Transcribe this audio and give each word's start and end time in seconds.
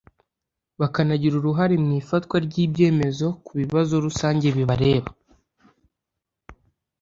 bakanagira 0.79 1.35
uruhare 1.37 1.75
mu 1.83 1.91
ifatwa 2.01 2.35
ry'ibyemezo 2.45 3.27
ku 3.45 3.51
bibazo 3.59 3.93
rusange 4.05 4.45
bibareba. 4.55 5.09